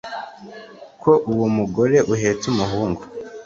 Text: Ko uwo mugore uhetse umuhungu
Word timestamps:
Ko 1.01 1.11
uwo 1.31 1.47
mugore 1.57 1.95
uhetse 2.13 2.45
umuhungu 2.53 3.01